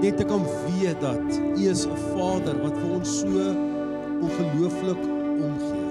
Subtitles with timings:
[0.00, 3.42] net te kan weet dat U is 'n Vader wat vir ons so
[4.20, 5.02] ongelooflik
[5.46, 5.90] omgee.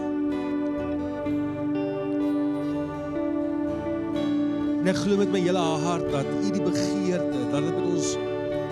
[4.79, 8.17] En ek glo met my hele hart dat U die begeerte dat dit met ons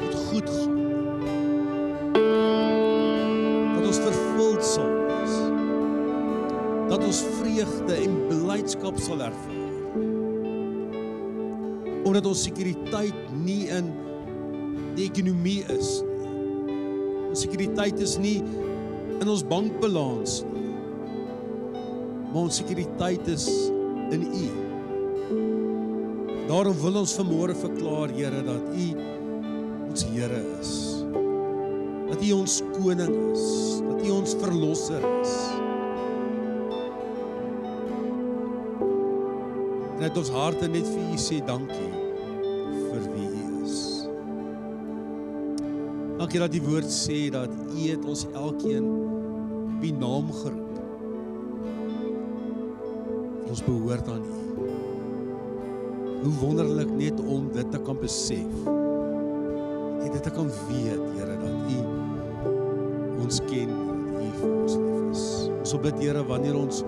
[0.02, 0.78] met goed gaan.
[3.76, 5.36] Dat ons vervuld sal wees.
[6.90, 9.74] Dat ons vreugde en blydskap sal ervaar.
[12.04, 13.94] Omdat ons sekuriteit nie in
[14.98, 16.18] die ekonomie is nie.
[17.30, 18.40] Ons sekuriteit is nie
[19.22, 20.72] in ons bankbalans nie.
[22.32, 23.46] Maar ons sekuriteit is
[24.16, 24.48] in U.
[26.48, 28.88] Daarom wil ons vanmôre verklaar Here dat U
[29.92, 30.74] ons Here is.
[32.08, 33.46] Dat U ons koning is,
[33.84, 35.38] dat U ons verlosser is.
[39.98, 41.97] En dat ons harte net vir U sê dankie
[46.28, 48.88] Dankie dat die woord sê dat U het ons elkeen
[49.64, 50.80] op U naam geroep.
[53.48, 54.66] Ons behoort aan U.
[56.26, 58.58] Hoe wonderlik net om dit te kan besef.
[60.02, 61.80] Net dit te kan weet, Here, dat U
[63.24, 65.24] ons ken, dat U vir ons lief is.
[65.62, 66.84] Ons wil bid, Here, wanneer ons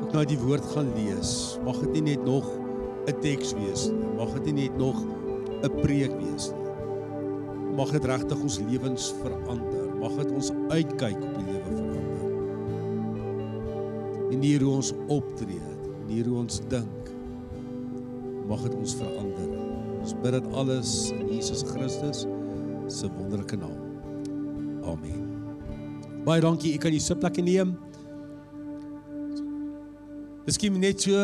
[0.00, 2.50] ook na die woord gaan lees, mag dit nie net nog
[3.06, 4.12] 'n teks wees nie.
[4.18, 4.98] Mag dit nie net nog
[5.62, 6.63] 'n preek wees nie.
[7.74, 9.86] Mag dit regtig ons lewens verander.
[9.98, 12.22] Mag dit ons uitkyk op die lewe verander.
[14.34, 15.72] En hier hoe ons optree,
[16.04, 17.04] en hier hoe ons dink
[18.48, 19.50] mag dit ons verander.
[20.02, 22.24] Ons bid dit alles in Jesus Christus
[22.92, 23.78] se wonderlike naam.
[24.84, 25.22] Amen.
[26.26, 26.74] Baie dankie.
[26.76, 27.72] Ek kan die sitplekke neem.
[30.44, 31.16] Miskien net so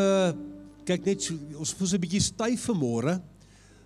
[0.88, 3.20] kyk net so ons voel so 'n bietjie styf vanmôre.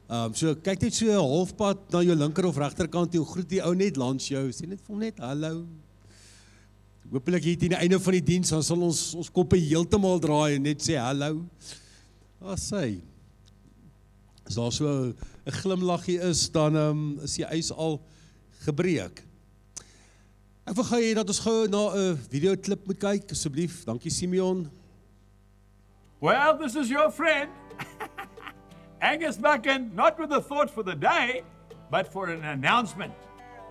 [0.04, 3.62] Ehm um, so kyk net so halfpad na jou linker of regterkant toe groet die
[3.64, 4.42] ou net langs jou.
[4.52, 5.64] Sê net vir hom net hallo.
[7.08, 10.58] Hoopelik hier teen die einde van die diens dan sal ons ons koppe heeltemal draai
[10.58, 11.46] en net sê hallo.
[12.44, 13.00] Ah sê.
[14.44, 18.00] As daar so 'n glimlaggie is dan ehm um, is die ys al
[18.66, 19.24] gebreek.
[20.64, 23.84] Ek wil gou hê dat ons gou na 'n videoklip moet kyk asseblief.
[23.84, 24.70] Dankie Simeon.
[26.20, 27.50] Well, this is your friend,
[29.04, 31.42] Angus Buchan, not with a thought for the day,
[31.90, 33.12] but for an announcement.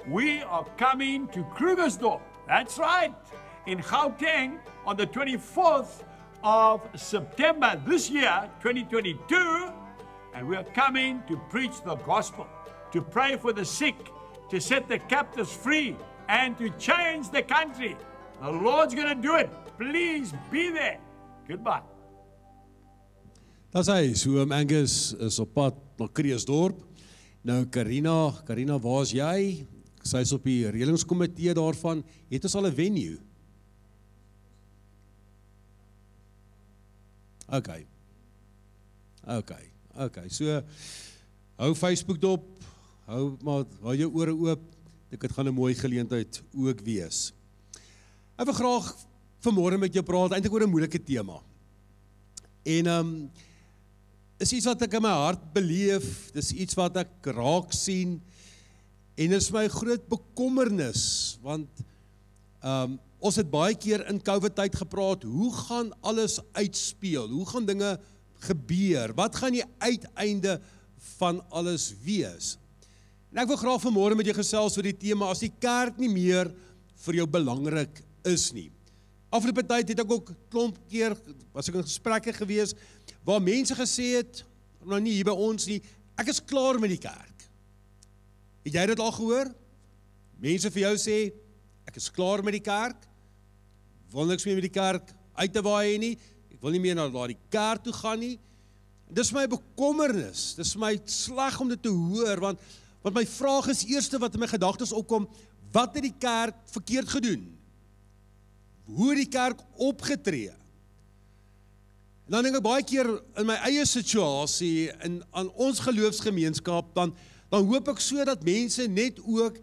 [0.07, 2.21] We are coming to Krugersdorp.
[2.47, 3.11] That's right,
[3.65, 6.03] in Gauteng on the 24th
[6.43, 9.71] of September this year, 2022.
[10.35, 12.45] And we are coming to preach the gospel,
[12.91, 13.95] to pray for the sick,
[14.49, 15.97] to set the captives free,
[16.29, 17.97] and to change the country.
[18.39, 19.49] The Lord's going to do it.
[19.79, 20.99] Please be there.
[21.47, 21.81] Goodbye.
[23.73, 26.77] Daar's hy, so oom Angus is op pad na Kreeusdorp.
[27.41, 29.63] Nou Karina, Karina, waar's jy?
[30.05, 32.03] Sy's op die reëlingskomitee daarvan.
[32.29, 33.15] Het ons al 'n venue?
[37.49, 37.69] OK.
[39.25, 39.53] OK.
[40.05, 40.17] OK.
[40.29, 40.61] So
[41.57, 42.45] hou Facebook dop.
[43.09, 44.61] Hou maar hou jou ore oop.
[45.09, 47.33] Dit gaan 'n mooi geleentheid ook wees.
[48.37, 48.93] Ek wil graag
[49.41, 51.41] vanmôre met jou praat eintlik oor 'n moeilike tema.
[52.63, 53.31] En ehm um,
[54.43, 56.05] is iets wat ek in my hart beleef,
[56.35, 58.17] dis iets wat ek raak sien
[59.13, 61.03] en dit is my groot bekommernis
[61.45, 61.83] want
[62.63, 67.29] ehm um, ons het baie keer in COVID tyd gepraat, hoe gaan alles uitspeel?
[67.31, 67.93] Hoe gaan dinge
[68.43, 69.13] gebeur?
[69.15, 70.57] Wat gaan die uiteinde
[71.15, 72.57] van alles wees?
[73.31, 76.11] En ek wil graag vanmôre met jou gesels oor die tema as die kerk nie
[76.11, 76.51] meer
[77.05, 78.67] vir jou belangrik is nie.
[79.33, 81.15] Afgelope tyd het ek ook klomp keer
[81.55, 82.75] was ek in gesprekke gewees
[83.23, 84.43] waar mense gesê het,
[84.83, 85.79] nou nie hier by ons nie,
[86.19, 87.47] ek is klaar met die kerk.
[88.63, 89.49] Het jy dit al gehoor?
[90.43, 91.17] Mense vir jou sê
[91.87, 93.07] ek is klaar met die kerk.
[94.13, 96.13] Wil niks meer met die kerk uit te waai nie.
[96.53, 98.37] Ek wil nie meer na daardie kerk toe gaan nie.
[99.13, 100.53] Dis my bekommernis.
[100.57, 102.71] Dis my sleg om dit te hoor want
[103.03, 105.25] want my vraag is eerste wat in my gedagtes opkom,
[105.75, 107.41] wat het die kerk verkeerd gedoen?
[108.87, 110.53] Hoe het die kerk opgetree?
[112.23, 113.09] En dan dink ek baie keer
[113.39, 117.15] in my eie situasie in aan ons geloofsgemeenskap dan
[117.53, 119.59] dan hoop ek so dat mense net ook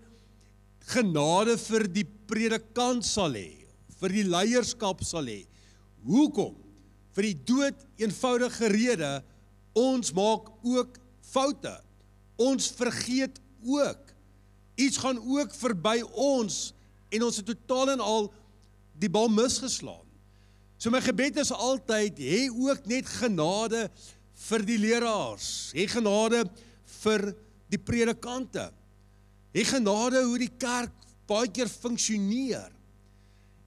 [0.93, 3.65] genade vir die predikant sal hê,
[3.99, 5.41] vir die leierskap sal hê.
[6.07, 6.55] Hoekom?
[7.17, 9.11] Vir die dood eenvoudige rede
[9.75, 11.01] ons maak ook
[11.33, 11.73] foute.
[12.39, 14.15] Ons vergeet ook.
[14.79, 16.71] Iets gaan ook verby ons
[17.11, 18.31] en ons het totaal en al
[19.03, 20.07] die bal misgeslaan.
[20.81, 23.83] So my gebed is altyd hê ook net genade
[24.47, 25.49] vir die leraars.
[25.77, 26.47] Hê genade
[27.03, 27.25] vir
[27.69, 28.71] die predikante.
[29.53, 30.95] Hê genade hoe die kerk
[31.29, 32.73] baie keer funksioneer.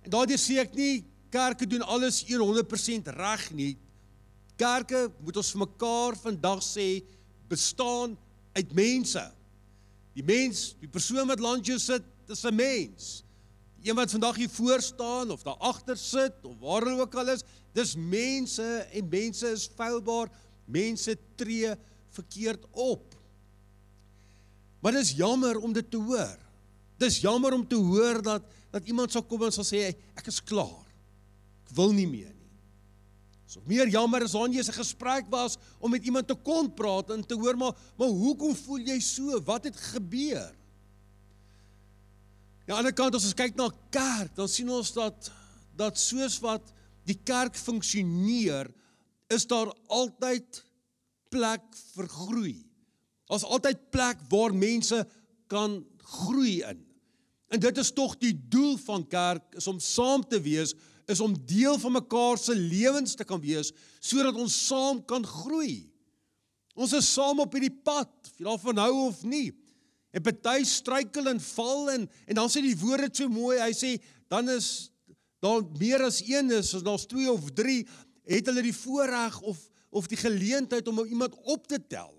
[0.02, 3.76] En daardie sê ek nie kerke doen alles 100% reg nie.
[4.58, 6.88] Kerke moet ons vir mekaar vandag sê
[7.50, 8.18] bestaan
[8.58, 9.22] uit mense.
[10.18, 13.23] Die mens, die persoon wat langs jou sit, is 'n mens.
[13.84, 17.34] Een wat vandag hier voor staan of daar agter sit of waar hulle ook al
[17.34, 17.44] is,
[17.76, 20.32] dis mense en mense is feilbaar.
[20.66, 21.74] Mense tree
[22.16, 23.16] verkeerd op.
[24.80, 26.40] Maar dis jammer om dit te hoor.
[26.98, 28.44] Dis jammer om te hoor dat
[28.74, 30.88] dat iemand sal kom en sal sê ek is klaar.
[31.68, 32.50] Ek wil nie meer nie.
[33.46, 37.12] So meer jammer is wanneer jy 'n gesprek was om met iemand te kon praat
[37.12, 39.42] en te hoor maar maar hoekom voel jy so?
[39.42, 40.56] Wat het gebeur?
[42.64, 45.28] Aan die ander kant as ons kyk na kerk, dan sien ons dat
[45.76, 46.70] dat soos wat
[47.04, 48.70] die kerk funksioneer,
[49.28, 50.62] is daar altyd
[51.34, 51.66] plek
[51.96, 52.54] vir groei.
[53.28, 55.02] Daar's altyd plek waar mense
[55.52, 55.82] kan
[56.22, 56.80] groei in.
[57.52, 60.72] En dit is tog die doel van kerk is om saam te wees,
[61.12, 65.82] is om deel van mekaar se lewens te kan wees sodat ons saam kan groei.
[66.80, 69.52] Ons is saam op hierdie pad, of jy daarvan hou of nie.
[70.14, 73.96] En party struikel en val en en dan sê die woorde so mooi, hy sê
[74.32, 74.90] dan is
[75.44, 77.82] daar meer as een is, as daar's 2 of 3,
[78.32, 82.14] het hulle die voorreg of of die geleentheid om iemand op te tel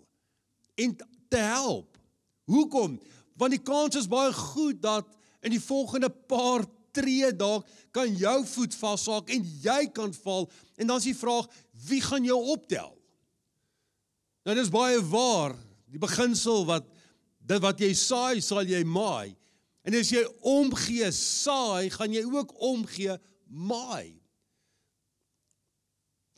[0.78, 0.92] en
[1.28, 1.98] te help.
[2.46, 3.00] Hoekom?
[3.34, 5.08] Want die kans is baie goed dat
[5.42, 6.62] in die volgende paar
[6.94, 10.46] tree dalk kan jou voet vassaak en jy kan val
[10.78, 11.50] en dan is die vraag
[11.88, 12.92] wie gaan jou optel?
[14.44, 15.56] Nou dis baie waar,
[15.90, 16.86] die beginsel wat
[17.44, 19.34] dit wat jy saai sal jy maai.
[19.84, 24.14] En as jy omgee saai, gaan jy ook omgee maai.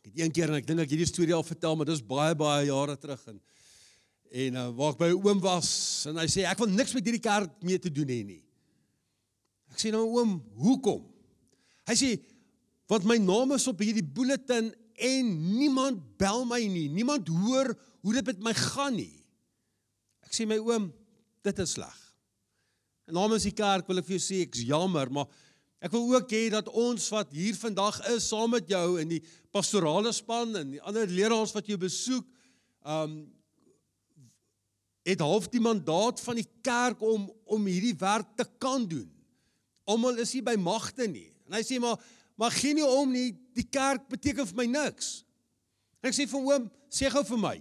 [0.03, 2.35] Ek het een keer en ek dink ek hierdie storie al vertel, maar dis baie
[2.39, 3.43] baie jare terug en
[4.37, 5.69] en uh, waar ek by oom was
[6.11, 8.43] en hy sê ek wil niks met hierdie kerk mee te doen hê nie.
[9.71, 11.05] Ek sê nou oom, hoekom?
[11.87, 12.11] Hy sê
[12.91, 16.89] want my naam is op hierdie bulletin en niemand bel my nie.
[16.91, 19.16] Niemand hoor hoe dit met my gaan nie.
[20.27, 20.91] Ek sê my oom,
[21.47, 21.99] dit is sleg.
[23.07, 25.31] En namens die kerk wil ek vir jou sê ek's jammer, maar
[25.85, 29.23] ek wil ook hê dat ons wat hier vandag is saam met jou in die
[29.55, 32.27] pastorale span en die ander leraars wat jou besoek,
[32.87, 33.25] um
[35.07, 39.07] het half die mandaat van die kerk om om hierdie werk te kan doen.
[39.87, 41.29] Almal is nie by magte nie.
[41.47, 42.01] En hy sê maar
[42.37, 45.23] maar gee nie om nie, die kerk beteken vir my niks.
[46.03, 47.55] En ek sê vir oom, sê gou vir my.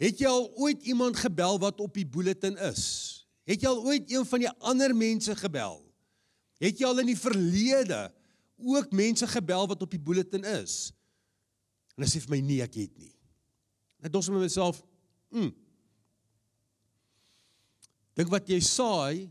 [0.00, 2.84] Het jy al ooit iemand gebel wat op die bulletin is?
[3.48, 5.80] Het jy al ooit een van die ander mense gebel?
[6.60, 8.06] Het jy al in die verlede
[8.60, 10.92] ook mense gebel wat op die bulletin is?
[11.96, 13.12] En hy sê vir my nee, ek het nie.
[14.00, 14.80] Net dors met myself,
[15.34, 15.50] hm.
[18.16, 19.28] Dink wat jy saai,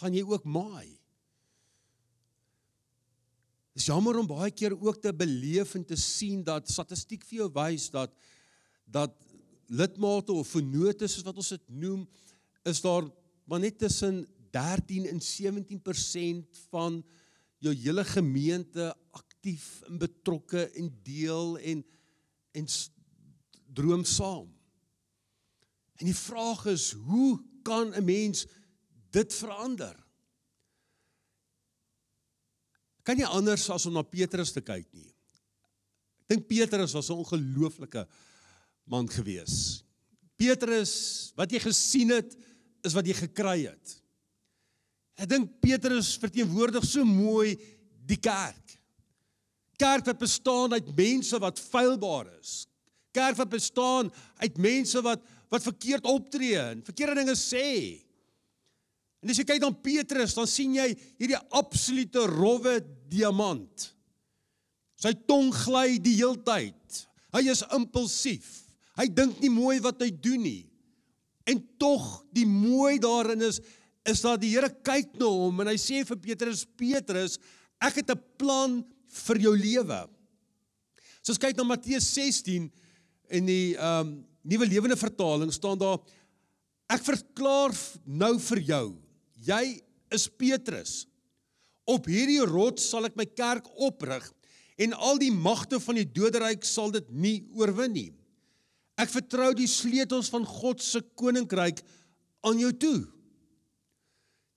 [0.00, 0.98] gaan jy ook maai.
[3.76, 7.50] Dis jammer om baie keer ook te beleef en te sien dat statistiek vir jou
[7.54, 8.14] wys dat
[8.90, 9.14] dat
[9.70, 12.04] lidmate of vennotes soos wat ons dit noem
[12.68, 13.06] is daar
[13.50, 17.00] maar net tussen 13 en 17% van
[17.62, 21.84] jou hele gemeente aktief en betrokke en deel en
[22.50, 22.66] en
[23.70, 24.48] droom saam.
[26.00, 28.46] En die vraag is hoe kan 'n mens
[29.10, 29.94] dit verander?
[33.02, 35.14] Kan jy anders as om na Petrus te kyk nie?
[36.26, 38.06] Ek dink Petrus was 'n ongelooflike
[38.90, 39.84] man gewees.
[40.40, 40.94] Petrus,
[41.38, 42.34] wat jy gesien het,
[42.84, 43.96] is wat jy gekry het.
[45.20, 47.54] Ek dink Petrus verteenwoordig so mooi
[48.08, 48.78] die kerk.
[49.80, 52.64] Kerk wat bestaan uit mense wat feilbaar is.
[53.16, 57.98] Kerk wat bestaan uit mense wat wat verkeerd optree en verkeerde dinge sê.
[59.18, 62.76] En as jy kyk dan Petrus, dan sien jy hierdie absolute rowwe
[63.10, 63.88] diamant.
[64.94, 67.00] Sy tong gly die heeltyd.
[67.34, 68.59] Hy is impulsief.
[69.00, 70.64] Hy dink nie mooi wat hy doen nie.
[71.48, 72.04] En tog
[72.36, 73.62] die mooi daarin is
[74.08, 77.36] is dat die Here kyk na hom en hy sê vir Petrus Petrus,
[77.84, 78.80] ek het 'n plan
[79.26, 80.00] vir jou lewe.
[81.22, 82.70] So as kyk na Matteus 16
[83.30, 86.00] in die ehm um, nuwe lewende vertaling staan daar
[86.88, 87.76] ek verklaar
[88.06, 88.86] nou vir jou,
[89.36, 91.06] jy is Petrus.
[91.86, 94.24] Op hierdie rots sal ek my kerk oprig
[94.78, 98.12] en al die magte van die doderyk sal dit nie oorwin nie.
[99.00, 101.80] Ek vertrou die sleutels van God se koninkryk
[102.44, 102.98] aan jou toe.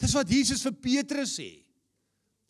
[0.02, 1.52] Dis wat Jesus vir Petrus sê.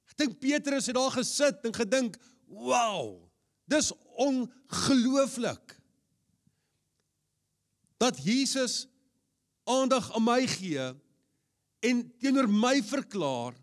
[0.10, 3.30] Ek dink Petrus het daar gesit en gedink, "Wow,
[3.68, 5.78] dis ongelooflik."
[8.00, 8.88] Dat Jesus
[9.64, 10.94] aandag aan my gee
[11.84, 13.56] en teenoor my verklaar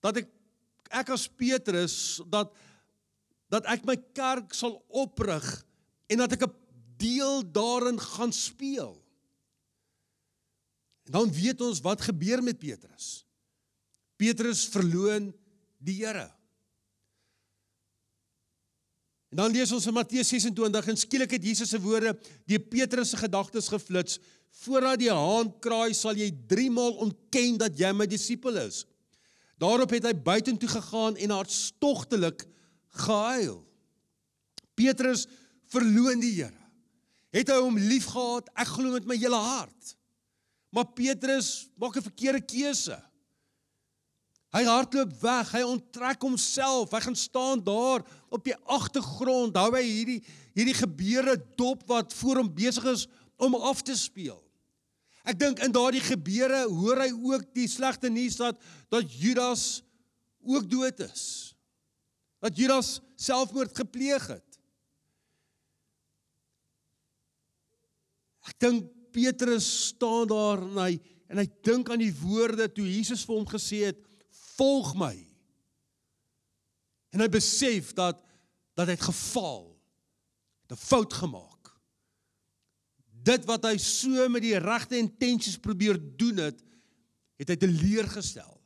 [0.00, 0.30] dat ek
[0.94, 2.52] ek as Petrus dat
[3.50, 5.46] dat ek my kerk sal oprig
[6.10, 6.63] en dat ek 'n
[6.96, 9.04] deel daarin gaan speel.
[11.04, 13.26] En dan weet ons wat gebeur met Petrus.
[14.16, 15.32] Petrus verloon
[15.78, 16.30] die Here.
[19.34, 22.14] En dan lees ons in Matteus 26 en skielik het Jesus se woorde
[22.46, 24.20] die Petrus se gedagtes geflits.
[24.62, 28.84] Voordat die haan kraai, sal jy 3 maal ontken dat jy my disipel is.
[29.58, 32.46] Daarop het hy buitentoe gegaan en hartstogtelik
[33.02, 33.58] gehuil.
[34.78, 35.26] Petrus
[35.74, 36.63] verloon die Here.
[37.34, 38.50] Het hy hom liefgehad?
[38.54, 39.96] Ek glo met my hele hart.
[40.74, 42.98] Maar Petrus maak 'n verkeerde keuse.
[44.54, 46.92] Hy hardloop weg, hy onttrek homself.
[46.94, 49.56] Hy gaan staan daar op die agtergrond.
[49.56, 50.20] Hou hy hierdie
[50.54, 54.38] hierdie gebeure dop wat voor hom besig is om af te speel.
[55.24, 58.60] Ek dink in daardie gebeure hoor hy ook die slegte nuus dat
[58.92, 59.82] dat Judas
[60.44, 61.54] ook dood is.
[62.38, 64.43] Dat Judas selfmoord gepleeg het.
[68.44, 70.92] Ek dink Petrus staan daar en hy
[71.32, 74.00] en hy dink aan die woorde toe Jesus vir hom gesê het
[74.54, 75.14] volg my.
[77.14, 78.20] En hy besef dat
[78.74, 79.68] dat hy het gefaal.
[80.66, 81.70] Het 'n fout gemaak.
[83.24, 86.58] Dit wat hy so met die regte intensies probeer doen het,
[87.38, 88.60] het hy teleurgestel.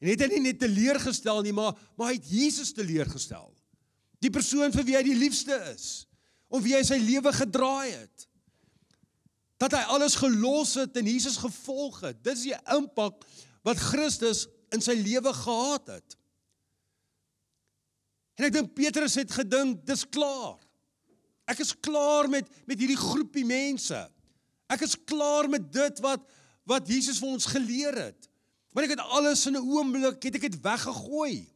[0.00, 3.52] En het hy nie net teleurgestel nie, maar maar hy het Jesus teleurgestel.
[4.18, 6.06] Die persoon vir wie hy die liefste is,
[6.48, 8.29] of wie hy sy lewe gedraai het.
[9.60, 12.22] Dat hy alles gelos het en Jesus gevolg het.
[12.24, 13.26] Dis die impak
[13.66, 16.16] wat Christus in sy lewe gehad het.
[18.40, 20.56] En ek dink Petrus het gedink dis klaar.
[21.50, 23.98] Ek is klaar met met hierdie groepie mense.
[24.70, 26.24] Ek is klaar met dit wat
[26.70, 28.28] wat Jesus vir ons geleer het.
[28.72, 31.50] Want ek het alles in 'n oomblik het ek dit weggegooi.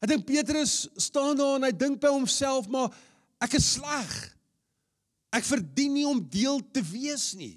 [0.00, 2.90] Ek dink Petrus staan daar en hy dink by homself maar
[3.40, 4.35] ek is sleg.
[5.36, 7.56] Ek verdien nie om deel te wees nie.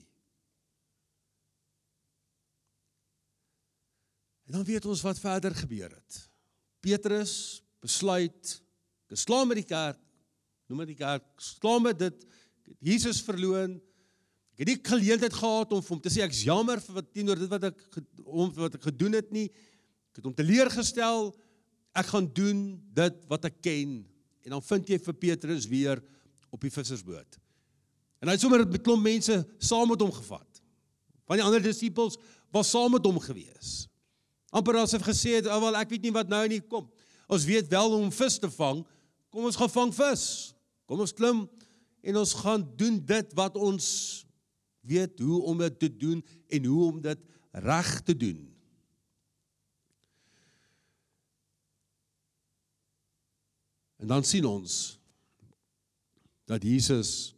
[4.50, 6.20] En dan weet ons wat verder gebeur het.
[6.82, 8.56] Petrus besluit
[9.10, 10.00] geslaam met die kerk,
[10.70, 12.26] noem dit die kerk, geslaam met dit
[12.84, 13.78] Jesus verloon.
[14.54, 17.52] Ek het nie geleentheid gehad om hom te sê ek's jammer vir wat teenoor dit
[17.52, 17.84] wat ek
[18.26, 19.48] om wat ek gedoen het nie.
[20.12, 21.30] Ek het hom teleurgestel.
[21.98, 22.64] Ek gaan doen
[22.98, 24.00] dit wat ek ken.
[24.46, 26.02] En dan vind jy vir Petrus weer
[26.50, 27.38] op die vissersboot.
[28.20, 30.62] En hy het sommer 'n klomp mense saam met hom gevat.
[31.26, 32.18] Van die ander disippels
[32.52, 33.90] was saam met hom gewees
[34.50, 36.90] amper asof gesê het, "Ag wel, ek weet nie wat nou nie kom.
[37.28, 38.86] Ons weet wel om vis te vang.
[39.30, 40.54] Kom ons gaan vang vis.
[40.86, 41.50] Kom ons klim
[42.02, 44.26] en ons gaan doen dit wat ons
[44.82, 47.20] weet hoe om dit te doen en hoe om dit
[47.52, 48.56] reg te doen."
[53.98, 55.00] En dan sien ons
[56.46, 57.36] dat Jesus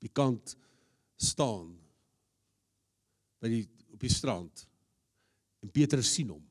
[0.00, 0.56] by kant
[1.20, 1.74] staan
[3.40, 4.66] by die op die strand
[5.60, 6.42] En Petrus sien hom.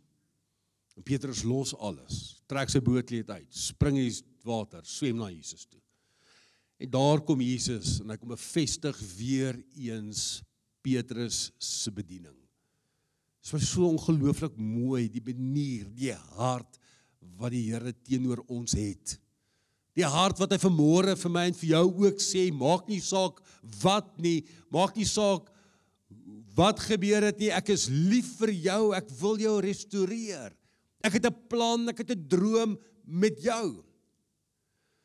[0.98, 5.66] En Petrus los alles, trek sy bootkleed uit, spring in die water, swem na Jesus
[5.66, 5.80] toe.
[6.80, 10.42] En daar kom Jesus en hy kom bevestig weer eens
[10.84, 12.36] Petrus se bediening.
[13.40, 16.78] Dit was so ongelooflik mooi die manier, die hart
[17.40, 19.16] wat die Here teenoor ons het.
[20.00, 23.42] Die hart wat hy vanmôre vir my en vir jou ook sê, maak nie saak
[23.84, 25.50] wat nie, maak nie saak
[26.60, 27.52] Wat gebeur het nie?
[27.54, 28.92] Ek is lief vir jou.
[28.98, 30.52] Ek wil jou restoreer.
[31.06, 33.84] Ek het 'n plan, ek het 'n droom met jou.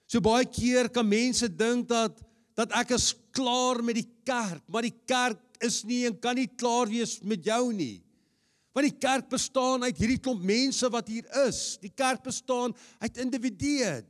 [0.06, 2.20] So baie keer kan mense dink dat
[2.56, 6.46] dat ek is klaar met die kerk, maar die kerk is nie en kan nie
[6.46, 8.02] klaar wees met jou nie.
[8.72, 11.78] Want die kerk bestaan uit hierdie klomp mense wat hier is.
[11.80, 14.04] Die kerk bestaan uit individue.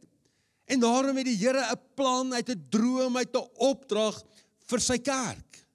[0.65, 4.23] En daarom het die Here 'n plan, hy het 'n droom, hy het 'n opdrag
[4.67, 5.67] vir sy kerk.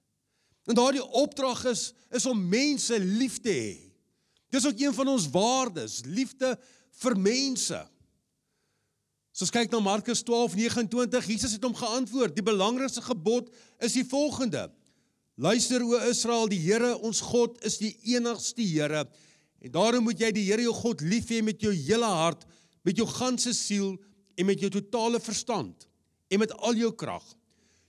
[0.66, 3.92] En daardie opdrag is is om mense lief te hê.
[4.50, 6.58] Dis ook een van ons waardes, liefde
[6.90, 7.88] vir mense.
[9.30, 14.04] So as kyk na Markus 12:29, Jesus het hom geantwoord: "Die belangrikste gebod is die
[14.04, 14.70] volgende:
[15.40, 19.06] Luister o Israel, die Here ons God is die enigste Here.
[19.60, 22.44] En daarom moet jy die Here jou God lief hê met jou hele hart,
[22.84, 23.94] met jou ganse siel
[24.40, 25.84] en met jou totale verstand
[26.32, 27.24] en met al jou krag.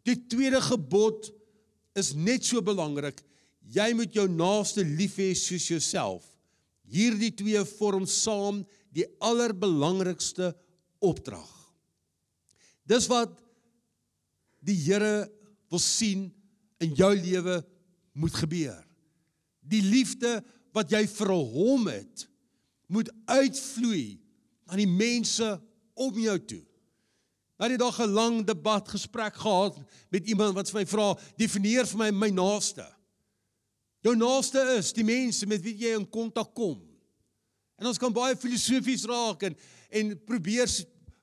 [0.03, 1.29] Die tweede gebod
[1.95, 3.21] is net so belangrik.
[3.71, 6.25] Jy moet jou naaste lief hê soos jouself.
[6.91, 10.51] Hierdie twee vorm saam die allerbelangrikste
[10.99, 11.47] opdrag.
[12.83, 13.37] Dis wat
[14.65, 15.29] die Here
[15.71, 16.27] wil sien
[16.83, 17.61] in jou lewe
[18.17, 18.81] moet gebeur.
[19.61, 20.41] Die liefde
[20.75, 22.25] wat jy vir hom het,
[22.91, 24.19] moet uitvloei
[24.67, 25.53] aan die mense
[25.93, 26.63] om jou toe.
[27.61, 29.77] Nou het dag 'n lang debat gesprek gehad
[30.09, 32.85] met iemand wat vir my vra, "Definieer vir my my naaste."
[34.01, 36.81] Jou naaste is die mense met wie jy in kontak kom.
[37.77, 39.55] En ons kan baie filosofies raak en
[39.91, 40.69] en probeer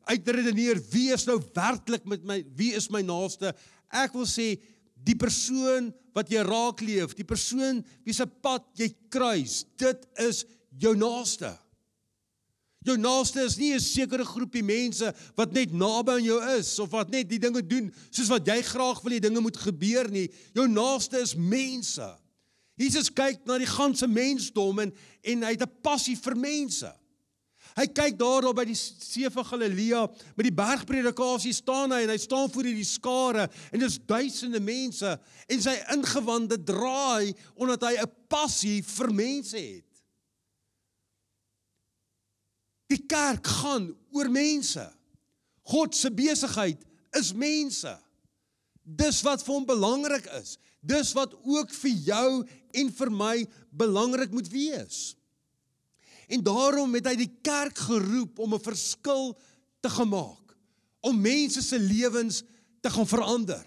[0.04, 3.54] uitredeneer wie is nou werklik met my wie is my naaste?
[3.90, 4.60] Ek wil sê
[4.94, 10.44] die persoon wat jy raak leef, die persoon wie se pad jy kruis, dit is
[10.78, 11.52] jou naaste.
[12.88, 16.90] Jou naaste is nie 'n sekere groepie mense wat net naby aan jou is of
[16.90, 20.30] wat net die dinge doen soos wat jy graag wil hê dinge moet gebeur nie.
[20.54, 22.08] Jou naaste is mense.
[22.78, 24.92] Jesus kyk na die ganse mensdom en
[25.22, 26.92] en hy het 'n passie vir mense.
[27.76, 32.16] Hy kyk daarop by die see van Galilea met die bergpredikasie staan hy en hy
[32.16, 35.18] staan voor hierdie skare en dis duisende mense
[35.48, 39.87] en sy ingewande draai omdat hy 'n passie vir mense het.
[42.88, 44.84] Die kerk gaan oor mense.
[45.68, 46.80] God se besigheid
[47.18, 47.92] is mense.
[48.82, 50.56] Dis wat vir hom belangrik is.
[50.80, 52.30] Dis wat ook vir jou
[52.80, 53.34] en vir my
[53.76, 55.12] belangrik moet wees.
[56.28, 59.36] En daarom het hy die kerk geroep om 'n verskil
[59.80, 60.56] te gemaak,
[61.00, 62.42] om mense se lewens
[62.80, 63.64] te gaan verander.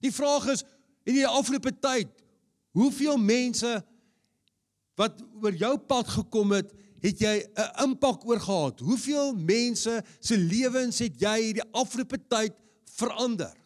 [0.00, 0.64] Die vraag is
[1.04, 2.08] in die afgelope tyd,
[2.72, 3.84] hoeveel mense
[4.94, 8.80] wat oor jou pad gekom het, het jy 'n impak oor gehad?
[8.80, 12.54] Hoeveel mense se lewens het jy hierdie afgelope tyd
[12.84, 13.56] verander?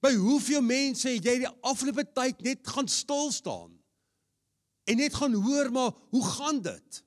[0.00, 3.78] By hoeveel mense het jy die afgelope tyd net gaan stil staan?
[4.84, 7.04] En net gaan hoor maar hoe gaan dit?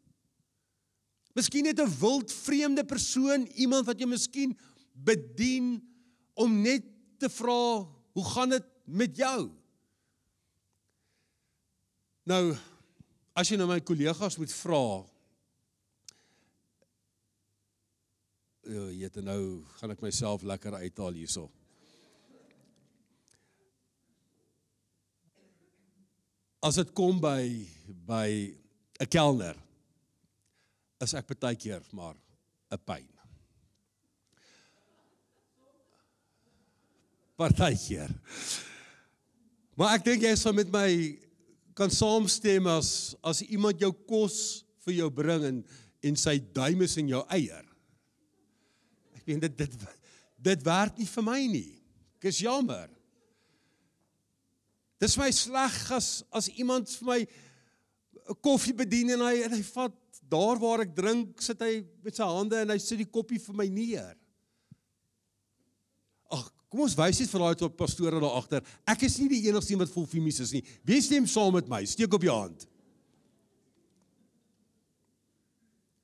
[1.33, 4.57] Miskien net 'n wild vreemde persoon, iemand wat jy miskien
[4.93, 5.79] bedien
[6.33, 6.83] om net
[7.17, 9.51] te vra, hoe gaan dit met jou?
[12.23, 12.55] Nou
[13.35, 14.85] as jy nou my kollegas moet vra
[18.61, 21.47] Ja, jy het nou gaan ek myself lekker uithaal hierso.
[26.61, 27.41] As dit kom by
[28.05, 28.53] by
[29.01, 29.57] 'n kelner
[31.01, 32.15] is ek baie keer maar
[32.71, 33.09] 'n pyn.
[37.35, 38.13] Partykeer.
[39.75, 41.17] Maar ek dink jy sal met my
[41.75, 45.61] kan saamstem as as iemand jou kos vir jou bring en
[46.01, 47.65] en sy duim is in jou eier.
[49.15, 49.85] Ek weet dit dit
[50.41, 51.77] dit werk nie vir my nie.
[52.17, 52.89] Ek is jammer.
[55.01, 57.21] Dis my sleg as as iemand vir my
[58.29, 59.97] 'n koffie bedien en hy en hy vat
[60.31, 63.55] daar waar ek drink, sit hy met sy hande en hy sit die koppie vir
[63.57, 64.15] my neer.
[66.71, 68.61] Kom ons wys net vir daai tot pastore daar agter.
[68.87, 70.61] Ek is nie die enigste een wat vol femies is nie.
[70.87, 71.81] Wie stem saam met my?
[71.83, 72.63] Steek op jou hand.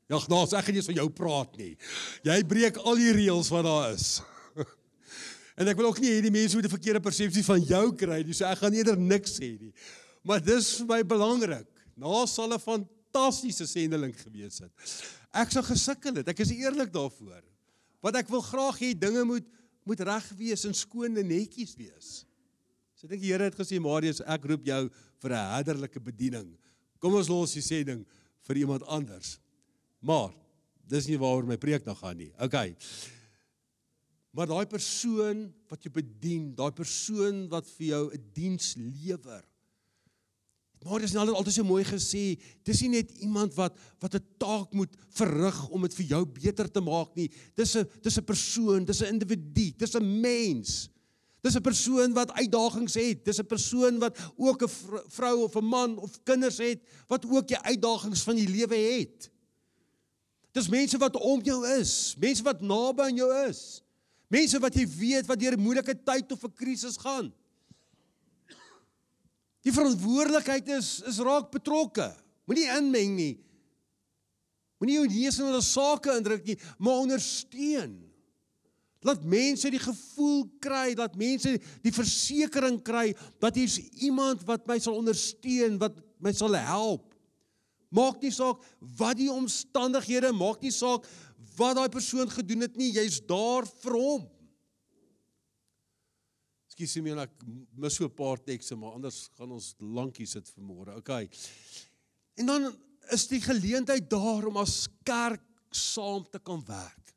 [0.07, 1.73] Ja, nou, ek gaan nie van jou praat nie.
[2.27, 4.09] Jy breek al die reëls wat daar is.
[5.59, 8.21] en ek wil ook nie hê die mense moet 'n verkeerde persepsie van jou kry
[8.23, 8.35] nie.
[8.35, 9.73] So ek gaan eerder niks sê nie.
[10.23, 11.67] Maar dis vir my belangrik.
[11.95, 14.71] Na sal 'n fantastiese sendeling gewees het.
[15.31, 16.27] Ek sou gesukkel het.
[16.27, 17.43] Ek is eerlik daarvoor.
[18.03, 19.47] Want ek wil graag hê dinge moet
[19.87, 22.09] moet reg wees en skoon en netjies wees.
[22.97, 24.89] So ek dink die Here het gesê Marius, ek roep jou
[25.21, 26.57] vir 'n herderlike bediening.
[26.99, 28.05] Kom ons los die sê ding
[28.47, 29.37] vir iemand anders.
[30.01, 30.33] Maar
[30.87, 32.31] dis nie waaroor my preek nou gaan nie.
[32.39, 32.75] Okay.
[34.31, 39.43] Maar daai persoon wat jou bedien, daai persoon wat vir jou 'n diens lewer.
[40.85, 44.73] Maar dis nou altyd so mooi gesê, dis nie net iemand wat wat 'n taak
[44.73, 47.31] moet verrig om dit vir jou beter te maak nie.
[47.55, 50.89] Dis 'n dis 'n persoon, dis 'n individu, dis 'n mens.
[51.41, 53.25] Dis 'n persoon wat uitdagings het.
[53.25, 54.69] Dis 'n persoon wat ook 'n
[55.07, 59.31] vrou of 'n man of kinders het wat ook die uitdagings van die lewe het.
[60.51, 63.83] Dis mense wat om jou is, mense wat naby aan jou is.
[64.27, 67.33] Mense wat jy weet wat deur 'n moeilike tyd of 'n krisis gaan.
[69.65, 72.11] Die verantwoordelikheid is is raak betrokke.
[72.47, 73.33] Moenie inmeng nie.
[74.77, 77.95] Moenie jou neus in hulle sake indruk nie, maar ondersteun.
[79.05, 84.79] Laat mense die gevoel kry dat mense die versekering kry dat hier's iemand wat my
[84.81, 87.13] sal ondersteun, wat my sal help.
[87.93, 88.63] Maak nie saak
[88.99, 91.05] wat die omstandighede, maak nie saak
[91.57, 94.25] wat daai persoon gedoen het nie, jy's daar vir hom.
[96.77, 97.31] Ekskuus my, ek
[97.73, 100.95] mis so 'n paar tekste, maar anders gaan ons lankie sit vir môre.
[100.97, 101.29] Okay.
[102.37, 102.77] En dan
[103.11, 107.15] is die geleentheid daar om as kerk saam te kan werk.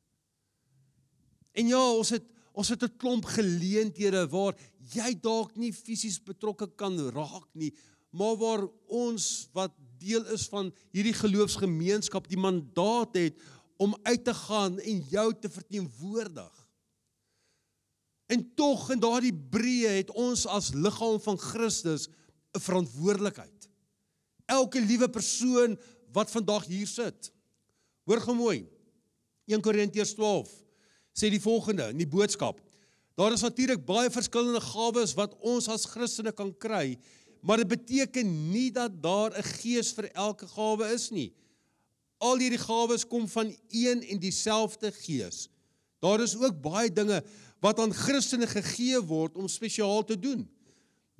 [1.53, 4.57] En ja, ons het Ons het 'n klomp geleenthede waar
[4.92, 7.73] jy dalk nie fisies betrokke kan raak nie,
[8.11, 13.38] maar waar ons wat deel is van hierdie geloofsgemeenskap die mandaat het
[13.77, 16.60] om uit te gaan en jou te verteenwoordig.
[18.31, 22.07] En tog in daardie breë het ons as liggaam van Christus
[22.55, 23.69] 'n verantwoordelikheid.
[24.47, 25.79] Elke liewe persoon
[26.12, 27.33] wat vandag hier sit.
[28.05, 28.66] Hoor gou mooi.
[29.47, 30.51] 1 Korintiërs 12
[31.12, 32.61] sê die volgende in die boodskap.
[33.19, 36.99] Daar is natuurlik baie verskillende gawes wat ons as Christene kan kry,
[37.43, 41.33] maar dit beteken nie dat daar 'n gees vir elke gawe is nie.
[42.19, 45.49] Al hierdie gawes kom van een en dieselfde gees.
[46.01, 47.23] Daar is ook baie dinge
[47.61, 50.49] wat aan Christene gegee word om spesiaal te doen.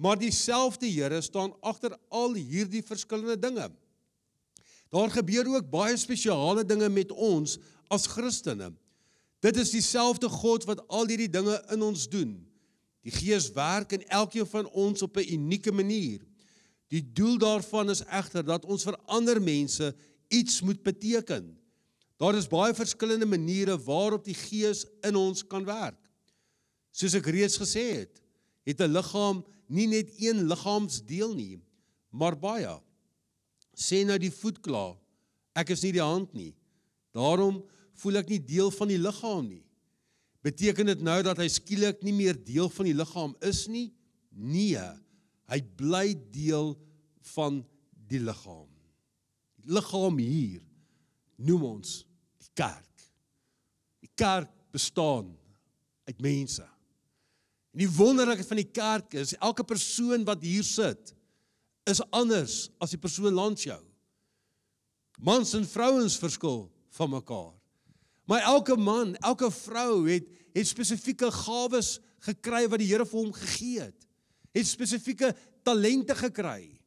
[0.01, 3.69] Maar dieselfde Here staan agter al hierdie verskillende dinge.
[4.91, 7.59] Daar gebeur ook baie spesiale dinge met ons
[7.93, 8.73] as Christene.
[9.41, 12.33] Dit is dieselfde God wat al hierdie dinge in ons doen.
[13.05, 16.21] Die Gees werk in elkeen van ons op 'n unieke manier.
[16.89, 19.95] Die doel daarvan is egter dat ons vir ander mense
[20.29, 21.57] iets moet beteken.
[22.17, 26.10] Daar is baie verskillende maniere waarop die Gees in ons kan werk.
[26.93, 28.23] Soos ek reeds gesê het,
[28.67, 31.61] het 'n liggaam nie net een liggaamsdeel nie,
[32.11, 32.81] maar baie.
[33.75, 34.97] Sê nou die voet klaar,
[35.55, 36.55] ek is nie die hand nie.
[37.15, 37.63] Daarom
[37.95, 39.65] voel ek nie deel van die liggaam nie.
[40.43, 43.91] Beteken dit nou dat hy skielik nie meer deel van die liggaam is nie?
[44.31, 44.81] Nee,
[45.51, 46.75] hy bly deel
[47.35, 47.61] van
[48.09, 48.69] die liggaam.
[49.61, 50.63] Die liggaam hier
[51.37, 52.01] noem ons
[52.41, 53.05] die kerk.
[54.01, 55.35] Die kerk bestaan
[56.09, 56.65] uit mense.
[57.71, 61.15] En die wonderlikheid van die kerk is elke persoon wat hier sit
[61.89, 63.81] is anders as die persoon langs jou.
[65.21, 66.65] Mans en vrouens verskil
[66.97, 67.55] van mekaar.
[68.31, 73.33] Maar elke man, elke vrou het het spesifieke gawes gekry wat die Here vir hom
[73.35, 74.07] gegee het.
[74.55, 75.33] Het spesifieke
[75.67, 76.79] talente gekry.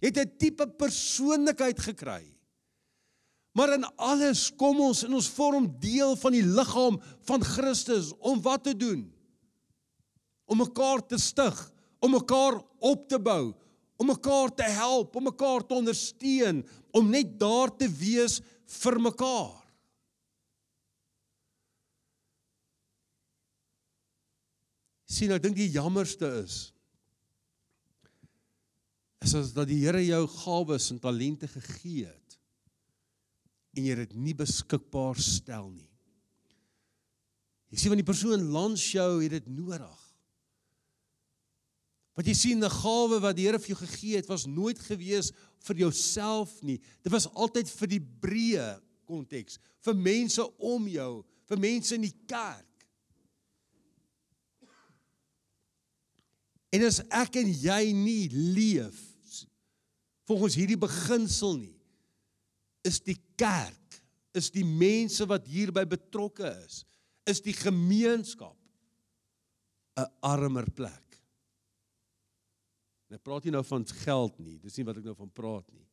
[0.00, 2.24] Het 'n tipe persoonlikheid gekry.
[3.52, 8.42] Maar in alles kom ons in ons vorm deel van die liggaam van Christus om
[8.42, 9.19] wat te doen?
[10.50, 11.58] Om mekaar te stig,
[12.02, 13.52] om mekaar op te bou,
[14.00, 16.64] om mekaar te help, om mekaar te ondersteun,
[16.96, 18.40] om net daar te wees
[18.80, 19.56] vir mekaar.
[25.10, 26.60] Sien, ek dink die jammerste is
[29.20, 32.36] is as dat die Here jou gawes en talente gegee het
[33.76, 35.90] en jy dit nie beskikbaar stel nie.
[37.70, 40.09] Jy sien want die persoon langs jou het dit nodig.
[42.18, 45.32] Wat jy sien, 'n gawe wat die Here vir jou gegee het, was nooit gewees
[45.60, 46.80] vir jouself nie.
[47.02, 52.16] Dit was altyd vir die breë konteks, vir mense om jou, vir mense in die
[52.26, 52.66] kerk.
[56.70, 59.06] En as ek en jy nie leef
[60.30, 61.74] volgens hierdie beginsel nie,
[62.86, 63.96] is die kerk,
[64.38, 66.84] is die mense wat hierby betrokke is,
[67.26, 68.56] is die gemeenskap
[69.98, 71.09] 'n armer plek.
[73.10, 74.60] En ek praat nie nou van geld nie.
[74.62, 75.86] Dis nie wat ek nou van praat nie.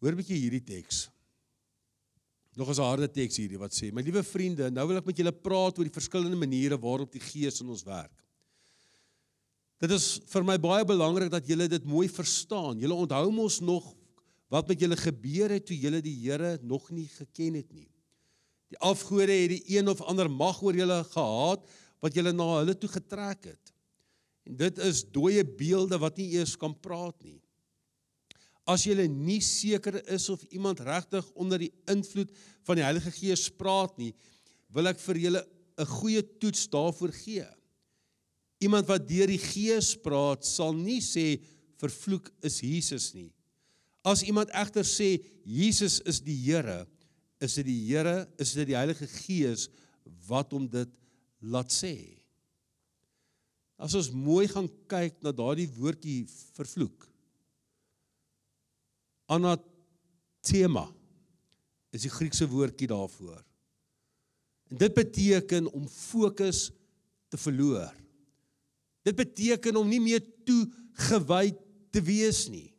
[0.00, 1.08] Hoor 'n bietjie hierdie teks.
[2.56, 5.32] Nog 'n harde teks hierdie wat sê: "My liewe vriende, nou wil ek met julle
[5.32, 8.24] praat oor die verskillende maniere waarop die Gees in ons werk."
[9.78, 12.78] Dit is vir my baie belangrik dat julle dit mooi verstaan.
[12.78, 13.94] Julle onthou mos nog
[14.48, 17.93] wat met julle gebeur het toe julle die Here nog nie geken het nie.
[18.74, 21.62] Die afgode het die een of ander mag oor julle gehad
[22.02, 23.72] wat julle na hulle toe getrek het.
[24.44, 27.38] En dit is dooie beelde wat nie eers kan praat nie.
[28.66, 32.32] As jy nie seker is of iemand regtig onder die invloed
[32.66, 34.10] van die Heilige Gees praat nie,
[34.74, 35.44] wil ek vir julle
[35.78, 37.46] 'n goeie toets daarvoor gee.
[38.58, 41.40] Iemand wat deur die Gees praat, sal nie sê
[41.78, 43.30] vervloek is Jesus nie.
[44.04, 46.86] As iemand egter sê Jesus is die Here,
[47.44, 49.68] is dit die Here, is dit die Heilige Gees
[50.28, 50.90] wat hom dit
[51.44, 51.94] laat sê.
[53.80, 56.22] As ons mooi gaan kyk na daardie woordjie
[56.56, 57.08] vervloek.
[59.34, 60.86] Anathema
[61.94, 63.42] is die Griekse woordjie daarvoor.
[64.72, 66.68] En dit beteken om fokus
[67.32, 67.92] te verloor.
[69.04, 71.52] Dit beteken om nie meer toegewy
[71.92, 72.70] te wees nie.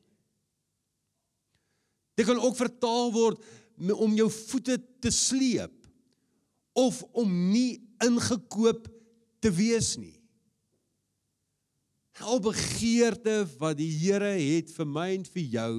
[2.15, 3.43] Dit kan ook vertaal word
[3.77, 5.73] om jou voete te sleep
[6.75, 8.87] of om nie ingekoop
[9.43, 10.15] te wees nie.
[12.23, 15.71] Al begeerte wat die Here het vir my en vir jou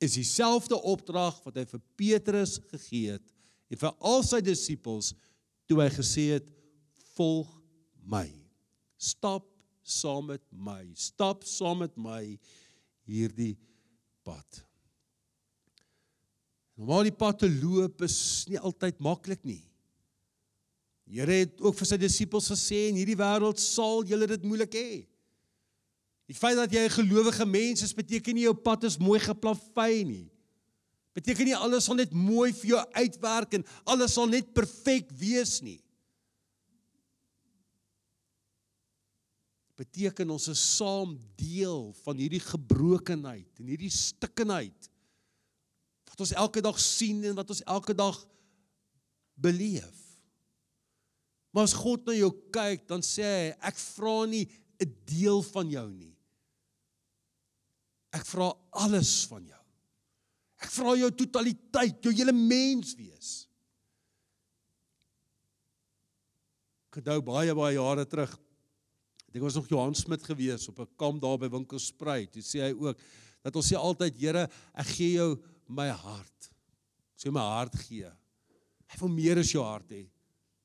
[0.00, 3.32] is dieselfde opdrag wat hy vir Petrus gegee het
[3.70, 5.12] en vir al sy disippels
[5.68, 6.48] toe hy gesê het
[7.14, 7.50] volg
[8.04, 8.26] my.
[9.00, 9.46] Stap
[9.84, 10.82] saam met my.
[10.96, 12.22] Stap saam met my
[13.08, 13.56] hierdie
[14.26, 14.64] pad.
[16.80, 18.16] Normaal die pad te loop is
[18.48, 19.60] nie altyd maklik nie.
[21.04, 24.76] Die Here het ook vir sy disippels gesê in hierdie wêreld sal julle dit moeilik
[24.78, 24.90] hê.
[26.30, 30.04] Die feit dat jy 'n gelowige mens is beteken nie jou pad is mooi geplavei
[30.04, 30.30] nie.
[31.12, 35.60] Beteken nie alles sal net mooi vir jou uitwerk en alles sal net perfek wees
[35.60, 35.82] nie.
[39.76, 44.89] Beteken ons is saam deel van hierdie gebrokenheid en hierdie stikkenheid
[46.20, 48.18] wat ons elke dag sien en wat ons elke dag
[49.40, 49.96] beleef.
[51.50, 54.44] Maar as God na jou kyk, dan sê hy, ek vra nie
[54.80, 56.16] 'n deel van jou nie.
[58.12, 59.64] Ek vra alles van jou.
[60.60, 63.46] Ek vra jou totaliteit, jou hele mens wees.
[66.90, 68.38] Ek onthou baie baie jare terug.
[69.32, 72.34] Ek was nog Johan Smit gewees op 'n kamp daar by Winkelspruit.
[72.34, 72.98] Hy sê hy ook
[73.42, 75.38] dat ons sê altyd Here, ek gee jou
[75.70, 76.50] my hart.
[77.18, 78.08] Sê my hart gee.
[78.90, 80.04] Hy wil meer as jou hart hê.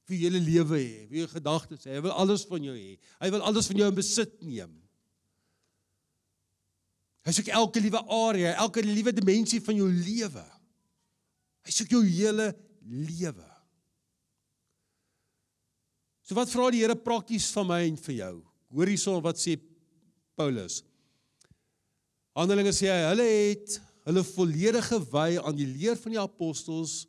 [0.05, 1.97] Vir jou hele lewe hê, vir jou gedagtes hê.
[1.97, 2.95] Hy wil alles van jou hê.
[3.21, 4.73] Hy wil alles van jou in besit neem.
[7.25, 10.45] Hy soek elke liewe area, elke liewe dimensie van jou lewe.
[11.65, 12.51] Hy soek jou hele
[12.85, 13.47] lewe.
[16.25, 18.35] So wat vra die Here prakties van my en vir jou?
[18.73, 19.57] Hoor hierson wat sê
[20.37, 20.83] Paulus.
[22.37, 27.05] Handelinge sê hy, hulle het hulle volledige wy aan die leer van die apostels,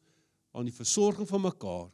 [0.56, 1.90] aan die versorging van mekaar,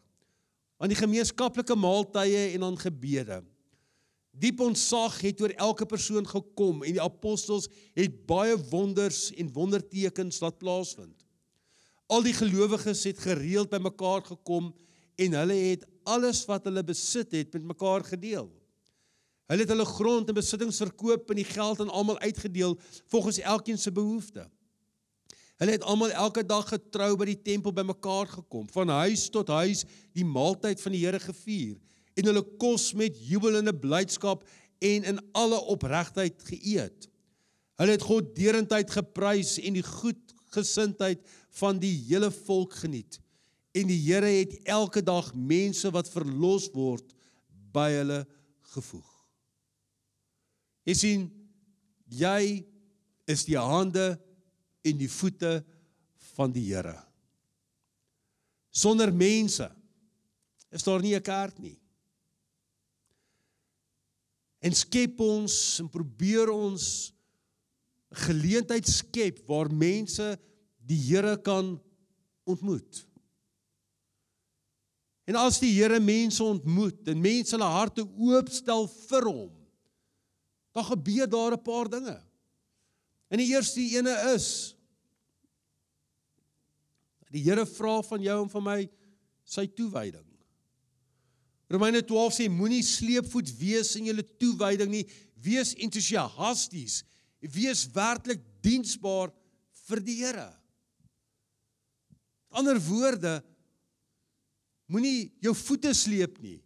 [0.82, 3.40] aan die gemeenskaplike maaltye en aan gebede.
[4.32, 10.40] Diep ontsag het oor elke persoon gekom en die apostels het baie wonders en wondertekens
[10.40, 11.26] laat plaasvind.
[12.08, 14.70] Al die gelowiges het gereeld bymekaar gekom
[15.20, 18.48] en hulle het alles wat hulle besit het met mekaar gedeel.
[19.50, 22.78] Hulle het hulle grond en besittings verkoop en die geld aan almal uitgedeel
[23.12, 24.48] volgens elkeen se behoefte.
[25.62, 29.84] Hulle het almal elke dag getrou by die tempel bymekaar gekom, van huis tot huis
[30.10, 31.76] die maaltyd van die Here gevier
[32.18, 34.42] en hulle kos met jubelende blydskap
[34.82, 37.06] en in alle opregtheid geëet.
[37.78, 41.22] Hulle het God derendtyd geprys en die goedgesindheid
[41.60, 43.20] van die hele volk geniet.
[43.70, 47.14] En die Here het elke dag mense wat verlos word
[47.72, 48.24] by hulle
[48.74, 49.08] gevoeg.
[50.90, 51.24] Jy sien
[52.10, 52.66] jy
[53.30, 54.16] is die hande
[54.82, 55.64] en die voete
[56.34, 56.96] van die Here.
[58.70, 59.68] Sonder mense
[60.70, 61.82] is daar nie 'n kerk nie
[64.62, 66.84] en skep ons en probeer ons
[68.26, 70.34] geleentheid skep waar mense
[70.86, 71.74] die Here kan
[72.48, 73.02] ontmoet.
[75.26, 79.50] En as die Here mense ontmoet en mense hulle harte oopstel vir hom,
[80.72, 82.18] dan gebeur daar 'n paar dinge.
[83.32, 84.48] En die eerste ene is
[87.32, 88.78] die Here vra van jou en van my
[89.48, 90.26] sy toewyding.
[91.72, 95.06] Romeine 12 sê moenie sleepvoet wees in julle toewyding nie,
[95.40, 97.00] wees entoesiasties,
[97.40, 99.32] wees werklik diensbaar
[99.88, 100.50] vir die Here.
[102.52, 103.38] Ander woorde
[104.92, 106.58] moenie jou voete sleep nie.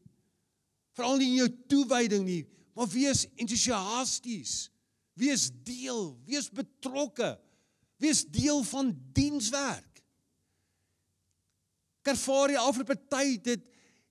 [0.98, 2.42] Veral nie in jou toewyding nie,
[2.74, 4.64] maar wees entoesiasties.
[5.16, 7.38] Wees deel, wees betrokke.
[7.96, 10.02] Wees deel van dienswerk.
[12.04, 13.64] Kervarie afloop tyd het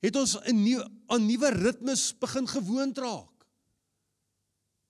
[0.06, 3.46] het ons 'n nuwe aan nuwe ritmes begin gewoond raak.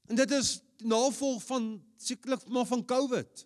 [0.06, 3.46] En dit is navolg van sekerlik maar van COVID.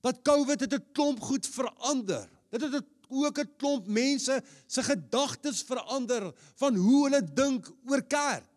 [0.00, 2.28] Dat COVID het 'n klomp goed verander.
[2.50, 8.53] Dit het ook 'n klomp mense se gedagtes verander van hoe hulle dink oor kerk.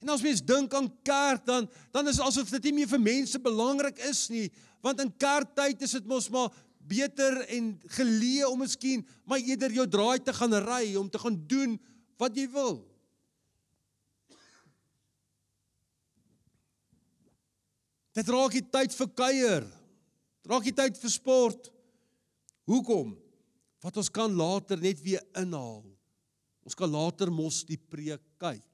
[0.00, 3.38] En as mens dink aan kerk dan dan is asof dit nie meer vir mense
[3.38, 4.48] belangrik is nie,
[4.80, 6.48] want in kerktyd is dit mos maar
[6.90, 11.36] beter en geleë om miskien maar eerder jou draai te gaan ry om te gaan
[11.46, 11.76] doen
[12.20, 12.80] wat jy wil.
[18.16, 19.66] Dit raak die tyd vir kuier.
[20.50, 21.70] Raak die tyd vir sport.
[22.68, 23.14] Hoekom?
[23.80, 25.84] Wat ons kan later net weer inhaal.
[26.66, 28.69] Ons kan later mos die preek kyk.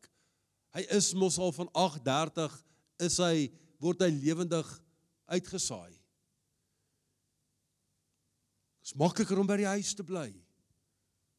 [0.76, 2.52] Hy is mos al van 8:30
[3.06, 3.48] is hy
[3.80, 4.68] word hy lewendig
[5.32, 5.94] uitgesaai.
[8.84, 10.28] Dit is makliker om by die huis te bly.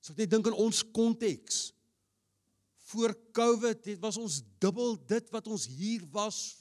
[0.02, 1.72] As ek net dink aan ons konteks.
[2.90, 6.58] Voor Covid het was ons dubbel dit wat ons hier was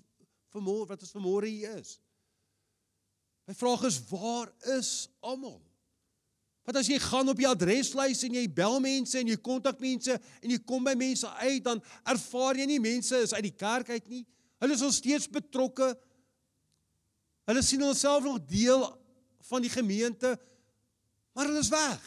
[0.53, 1.97] vanmôre wat ons vanmôre hier is.
[3.47, 5.63] My vraag is waar is almal?
[6.67, 10.17] Want as jy gaan op die adreslys en jy bel mense en jy kontak mense
[10.17, 13.93] en jy kom by mense uit, dan ervaar jy nie mense is uit die kerk
[13.95, 14.25] uit nie.
[14.59, 15.93] Hulle is nog steeds betrokke.
[17.47, 18.83] Hulle sien hulself nog deel
[19.47, 20.33] van die gemeente,
[21.37, 22.03] maar hulle is weg.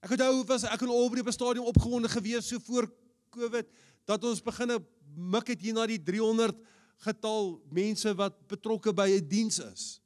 [0.00, 2.88] Ek onthou was ek in Albury op 'n stadion opgewonde gewees so voor
[3.30, 3.68] Covid
[4.06, 4.78] dat ons begine
[5.14, 6.56] mik het hier na die 300
[7.04, 10.00] getal mense wat betrokke by 'n diens is.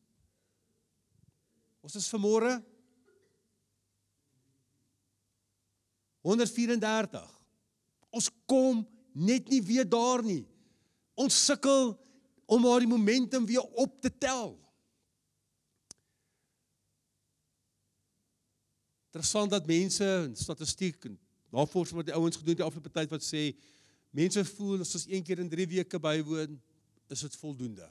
[1.83, 2.62] Ons is vanmôre
[6.22, 7.28] 134.
[8.11, 8.82] Ons kom
[9.12, 10.44] net nie weer daar nie.
[11.18, 11.92] Ons sukkel
[12.46, 14.54] om maar die momentum weer op te tel.
[19.12, 21.18] Interessant dat mense in statistiek en
[21.52, 23.50] navorsing wat die ouens gedoen het die afgelope tyd wat sê
[24.12, 26.56] mense voel as ons een keer in 3 weke bywoon,
[27.12, 27.88] is dit voldoende.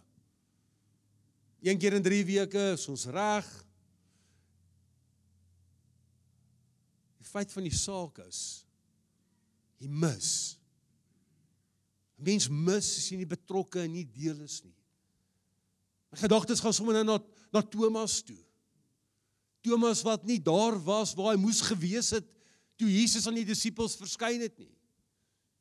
[1.61, 3.49] Een keer in 3 weke is ons reg.
[7.21, 8.41] Die feit van die saak is
[9.81, 10.57] jy mis.
[12.17, 14.75] 'n Mens mis as jy nie betrokke en nie deel is nie.
[16.11, 17.17] My gedagtes gaan sommer nou na
[17.51, 18.39] na Thomas toe.
[19.61, 22.27] Thomas wat nie daar was waar hy moes gewees het
[22.77, 24.71] toe Jesus aan die disippels verskyn het nie.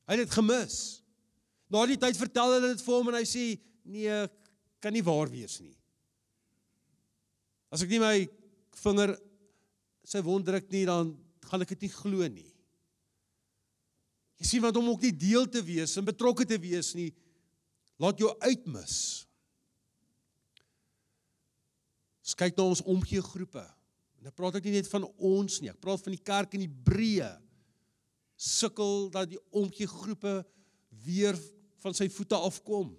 [0.09, 0.77] Hy het dit gemis.
[1.71, 3.45] Na die tyd vertel hulle dit vir hom en hy sê
[3.85, 4.21] nee,
[4.81, 5.77] kan nie waar wees nie.
[7.71, 8.15] As ek nie my
[8.81, 9.15] vinger
[10.09, 11.13] sy wond druk nie dan
[11.51, 12.49] gaan ek dit nie glo nie.
[14.41, 17.11] Jy sien wat om ook nie deel te wees en betrokke te wees nie
[18.01, 19.27] laat jou uitmis.
[22.41, 23.61] Kyk na ons omgee groepe.
[24.21, 26.63] En dan praat ek nie net van ons nie, ek praat van die kerk in
[26.65, 27.31] Hebreë.
[28.41, 30.39] Sukkel dat die omgee groepe
[31.05, 31.37] weer
[31.83, 32.95] van sy voete afkom.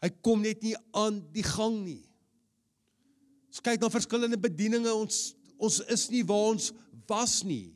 [0.00, 2.02] Hy kom net nie aan die gang nie.
[3.50, 6.70] Ons kyk na verskillende bedieninge, ons ons is nie waar ons
[7.10, 7.74] was nie.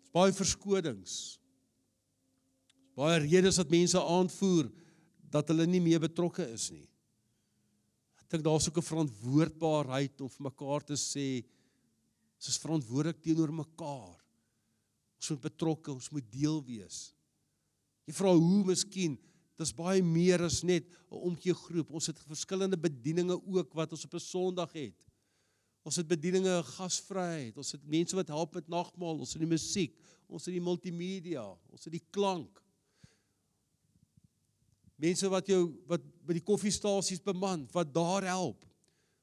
[0.00, 1.16] Dis baie verskodings.
[2.98, 4.70] Baie redes wat mense aanvoer
[5.30, 6.90] dat hulle nie meer betrokke is nie
[8.30, 11.44] dink daar's ook 'n verantwoordbaarheid om vir mekaar te sê
[12.36, 14.18] ons is verantwoordelik teenoor mekaar.
[15.18, 17.12] Ons moet betrokke, ons moet deel wees.
[18.06, 19.18] Jy vra hoe miskien,
[19.58, 21.90] dis baie meer as net 'n omgee groep.
[21.90, 24.94] Ons het verskillende bedieninge ook wat ons op 'n Sondag het.
[25.86, 29.94] Ons het bedieninge gasvryheid, ons het mense wat help met nagmaal, ons het die musiek,
[30.28, 32.60] ons het die multimedia, ons het die klank.
[35.00, 38.66] Mense wat jou wat by die koffiestasies beman, wat daar help.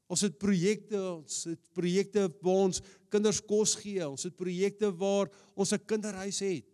[0.08, 5.30] Ons het projekte, ons het projekte waar ons kinders kos gee, ons het projekte waar
[5.54, 6.74] ons 'n kinderhuis het.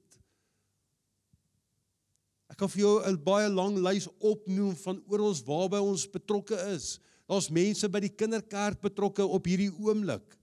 [2.53, 6.99] Ek kan vir jou 'n baie lang lys opnoem van oral waarby ons betrokke is.
[7.33, 10.35] Daar's mense by die kinderkerk betrokke op hierdie oomblik.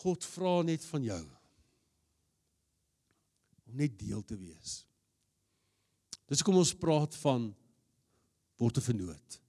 [0.00, 1.24] God vra net van jou
[3.66, 4.78] om net deel te wees.
[6.30, 7.50] Dis kom ons praat van
[8.56, 9.40] word 'n vernoot.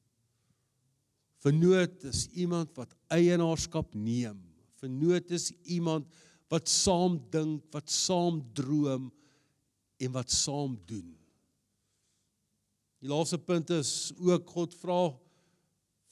[1.39, 4.41] Vernoot is iemand wat eienaarskap neem.
[4.81, 6.07] Vernoot is iemand
[6.49, 9.11] wat saam dink, wat saam droom
[9.97, 11.15] en wat saam doen.
[13.03, 15.01] Die laaste punt is ook God vra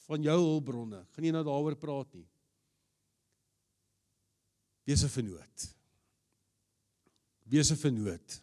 [0.06, 1.02] van jou hulpbronne.
[1.14, 2.26] Gaan nie nou daaroor praat nie.
[4.86, 5.68] Wees 'n vernoot.
[7.42, 8.40] Wees 'n vernoot.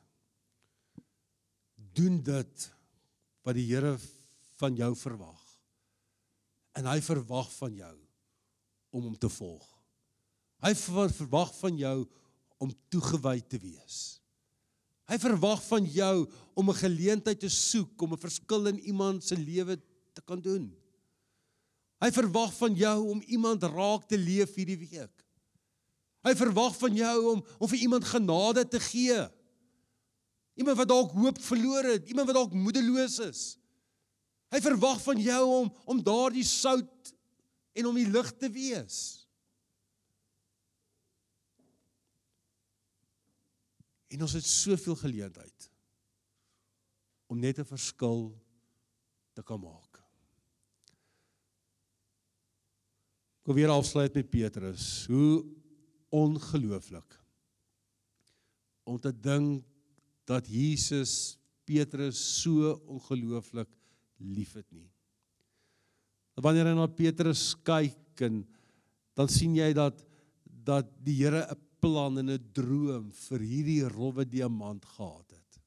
[1.75, 2.71] Doen dit
[3.43, 3.97] wat die Here
[4.57, 5.41] van jou verwag.
[6.75, 7.97] En hy verwag van jou
[8.89, 9.67] om hom te volg.
[10.63, 12.07] Hy verwag van jou
[12.57, 14.22] om toegewy te wees.
[15.11, 19.35] Hy verwag van jou om 'n geleentheid te soek om 'n verskil in iemand se
[19.35, 19.79] lewe
[20.13, 20.75] te kan doen.
[21.99, 25.23] Hy verwag van jou om iemand raak te leef hierdie week.
[26.23, 29.29] Hy verwag van jou om om vir iemand genade te gee.
[30.55, 33.57] Iemand wat dalk hoop verloor het, iemand wat dalk moedeloos is.
[34.53, 37.13] Hy verwag van jou om om daardie sout
[37.73, 39.22] en om die lig te wees.
[44.13, 45.69] En ons het soveel geleentheid
[47.31, 48.29] om net 'n verskil
[49.33, 50.01] te kan maak.
[53.41, 55.05] Kom weer afsluit met Petrus.
[55.05, 55.45] Hoe
[56.09, 57.19] ongelooflik
[58.83, 59.63] om te dink
[60.27, 63.69] dat Jesus Petrus so ongelooflik
[64.17, 64.89] liefhet nie.
[66.35, 68.43] Wanneer jy na Petrus kyk en
[69.17, 70.05] dan sien jy dat
[70.63, 75.59] dat die Here 'n plan en 'n droom vir hierdie rowwe diamant gehad het.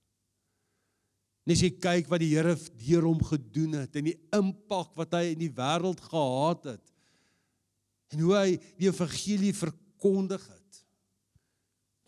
[1.47, 5.13] Net as jy kyk wat die Here deur hom gedoen het en die impak wat
[5.15, 6.93] hy in die wêreld gehad het
[8.15, 10.83] en hoe hy die evangelie verkondig het.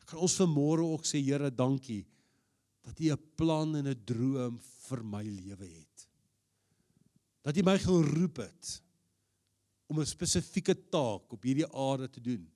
[0.09, 2.07] Kan ons vanmôre ook sê Here, dankie
[2.83, 6.09] dat U 'n plan en 'n droom vir my lewe het.
[7.45, 8.83] Dat U my geroep het
[9.87, 12.49] om 'n spesifieke taak op hierdie aarde te doen.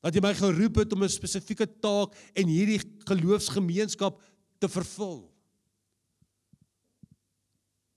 [0.00, 4.22] Dat jy my geroep het om 'n spesifieke taak en hierdie geloofsgemeenskap
[4.58, 5.32] te vervul.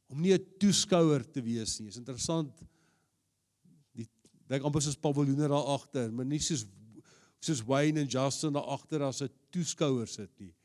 [0.09, 1.87] Om nie 'n toeskouer te wees nie.
[1.87, 2.63] Is interessant.
[3.93, 4.07] Die
[4.47, 6.65] dink amper soos paviljoene daar agter, maar nie soos
[7.41, 10.55] soos Wayne en Justin daar agter as 'n toeskouer sit nie.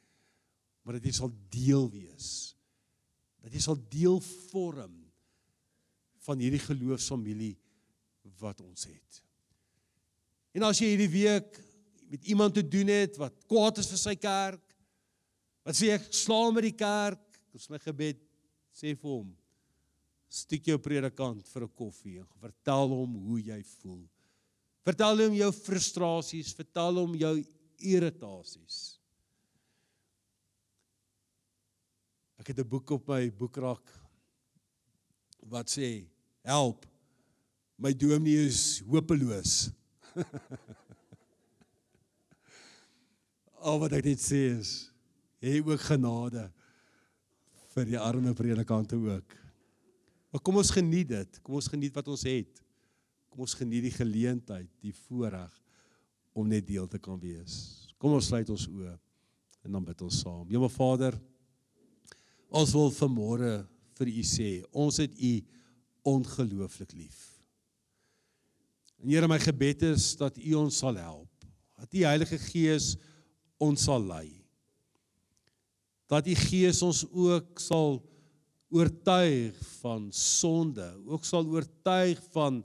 [0.83, 2.57] Maar dat jy sal deel wees.
[3.43, 5.13] Dat jy sal deel vorm
[6.19, 7.57] van hierdie geloofsfamilie
[8.39, 9.26] wat ons het.
[10.57, 11.59] En as jy hierdie week
[12.09, 14.63] met iemand te doen het wat kwaad is vir sy kerk,
[15.67, 17.21] wat sê ek slaam met die kerk,
[17.53, 18.23] dis my gebed,
[18.73, 19.29] sê vir hom,
[20.33, 24.05] stiek jou predikant vir 'n koffie en vertel hom hoe jy voel.
[24.87, 27.35] Vertel hom jou frustrasies, vertel hom jou
[27.79, 28.99] irritasies.
[32.39, 33.85] Ek het 'n boek op my boekrak
[35.43, 36.07] wat sê
[36.45, 36.87] help
[37.77, 39.71] my dominee is hopeloos.
[43.67, 44.71] Al wat ek net sê is
[45.43, 46.47] hê ook genade
[47.75, 49.35] vir die arme predikante ook.
[50.33, 51.41] Maar kom ons geniet dit.
[51.45, 52.63] Kom ons geniet wat ons het.
[53.33, 55.53] Kom ons geniet die geleentheid, die voorreg
[56.37, 57.87] om net deel te kan wees.
[58.01, 58.95] Kom ons sluit ons oë
[59.67, 60.47] en dan bid ons saam.
[60.49, 61.17] Hemel Vader,
[62.49, 63.55] ons wil vanmôre
[63.99, 65.33] vir u sê, ons het u
[66.07, 67.36] ongelooflik lief.
[69.03, 71.47] En Here my gebed is dat U ons sal help.
[71.77, 72.95] Dat U Heilige Gees
[73.63, 74.29] ons sal lei.
[76.11, 78.01] Dat U Gees ons ook sal
[78.73, 82.65] oortuig van sonde, ook sal oortuig van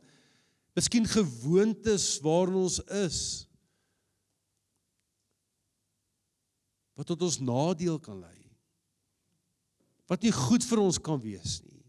[0.73, 3.19] miskien gewoontes waarin ons is.
[6.97, 8.39] Wat tot ons nadeel kan lei.
[10.09, 11.80] Wat nie goed vir ons kan wees nie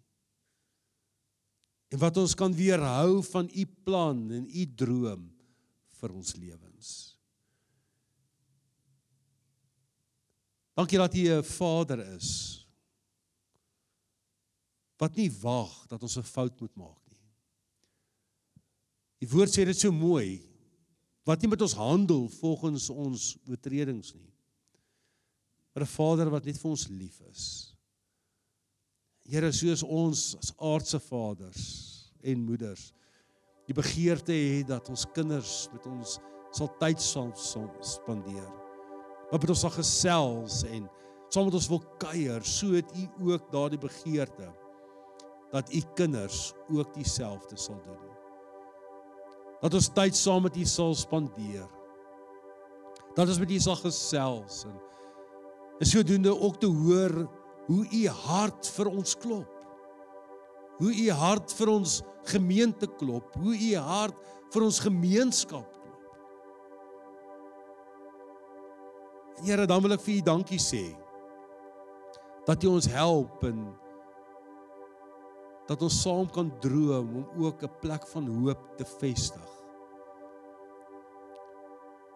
[1.93, 5.27] en wat ons kan weerhou van u plan en u droom
[6.01, 6.93] vir ons lewens.
[10.73, 12.59] Dankie dat u 'n Vader is
[14.97, 17.27] wat nie wag dat ons 'n fout moet maak nie.
[19.19, 20.41] Die woord sê dit so mooi
[21.25, 24.33] wat nie met ons handel volgens ons oortredings nie.
[25.73, 27.72] Maar 'n Vader wat net vir ons lief is.
[29.29, 31.63] Here soos ons as aardse vaders
[32.23, 32.91] en moeders
[33.69, 36.17] die begeerte het dat ons kinders met ons
[36.53, 38.51] sal tyd sal spandeer.
[39.31, 40.89] Wat met ons sal gesels en
[41.33, 44.51] saam met ons wil kuier, so het u ook daardie begeerte
[45.53, 48.11] dat u kinders ook dieselfde sal doen.
[49.63, 51.69] Dat ons tyd saam met u sal spandeer.
[53.15, 54.81] Dat ons met u sal gesels en
[55.83, 57.15] en sodoende ook te hoor
[57.67, 59.59] hoe u hart vir ons klop.
[60.79, 62.01] Hoe u hart vir ons
[62.33, 64.19] gemeente klop, hoe u hart
[64.53, 65.83] vir ons gemeenskap klop.
[69.43, 70.85] Here, dan wil ek vir u dankie sê
[72.47, 73.63] dat u ons help en
[75.71, 79.51] dat ons saam kan droom om ook 'n plek van hoop te vestig.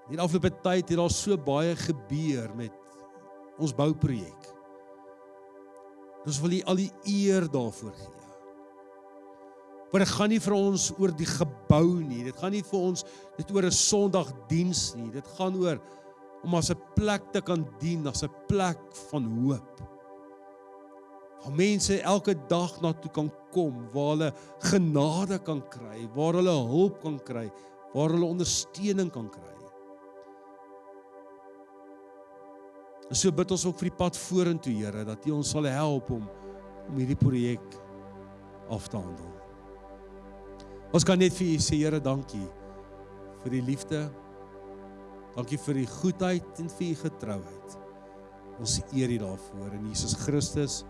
[0.06, 2.74] In die afgelope tyd het daar so baie gebeur met
[3.58, 4.55] ons bouprojek.
[6.26, 8.14] Ons wil U al die eer daarvoor gee.
[9.92, 12.24] Maar dit gaan nie vir ons oor die gebou nie.
[12.26, 13.04] Dit gaan nie vir ons
[13.38, 15.10] dit oor 'n Sondagdiens nie.
[15.10, 15.78] Dit gaan oor
[16.42, 18.78] om as 'n plek te kan dien, as 'n plek
[19.10, 19.80] van hoop.
[21.44, 26.50] Waar mense elke dag na toe kan kom, waar hulle genade kan kry, waar hulle
[26.50, 27.50] hulp kan kry,
[27.94, 29.56] waar hulle ondersteuning kan kry.
[33.06, 36.10] En so bid ons ook vir die pad vorentoe, Here, dat U ons sal help
[36.16, 36.26] om
[36.86, 37.64] om hierdie projek
[38.70, 39.32] af te handel.
[40.94, 42.44] Ons kan net vir U sê, Here, dankie
[43.42, 44.04] vir die liefde.
[45.36, 47.76] Dankie vir die goedheid en vir U getrouheid.
[48.62, 50.80] Ons eer U daarvoor in Jesus Christus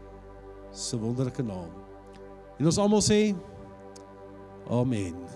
[0.76, 1.72] se wonderlike naam.
[2.56, 3.20] En ons almal sê
[4.72, 5.35] Amen.